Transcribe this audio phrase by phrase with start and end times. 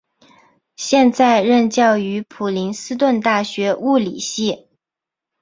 [0.77, 4.67] 现在任教于普林斯顿大学物理系。